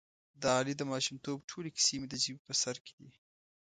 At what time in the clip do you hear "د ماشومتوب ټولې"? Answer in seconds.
0.77-1.69